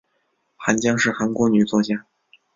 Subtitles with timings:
[0.57, 2.07] 韩江是韩国女作家。